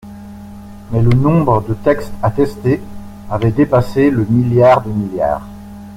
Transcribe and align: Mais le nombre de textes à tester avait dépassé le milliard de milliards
Mais 0.89 0.99
le 0.99 1.11
nombre 1.11 1.61
de 1.61 1.75
textes 1.75 2.11
à 2.23 2.31
tester 2.31 2.81
avait 3.29 3.51
dépassé 3.51 4.09
le 4.09 4.25
milliard 4.27 4.81
de 4.81 4.89
milliards 4.89 5.45